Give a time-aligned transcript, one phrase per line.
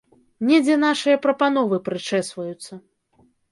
[0.51, 2.83] Недзе нашыя прапановы прычэсваюцца.